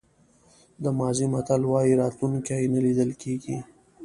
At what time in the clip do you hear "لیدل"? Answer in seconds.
2.85-3.11